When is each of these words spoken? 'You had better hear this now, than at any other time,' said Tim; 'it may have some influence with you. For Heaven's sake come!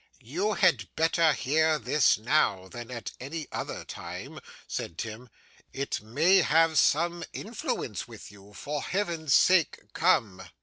'You 0.19 0.53
had 0.53 0.89
better 0.95 1.31
hear 1.33 1.77
this 1.77 2.17
now, 2.17 2.67
than 2.67 2.89
at 2.89 3.11
any 3.19 3.47
other 3.51 3.85
time,' 3.85 4.39
said 4.67 4.97
Tim; 4.97 5.29
'it 5.73 6.01
may 6.01 6.37
have 6.37 6.79
some 6.79 7.23
influence 7.33 8.07
with 8.07 8.31
you. 8.31 8.53
For 8.55 8.81
Heaven's 8.81 9.35
sake 9.35 9.79
come! 9.93 10.41